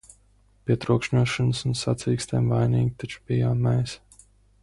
"Pie 0.67 0.77
trokšņošanas 0.85 1.61
un 1.69 1.75
"sacīkstēm" 1.81 2.49
vainīgi 2.55 2.95
taču 3.03 3.23
bijām 3.29 3.61
mēs!" 3.69 3.97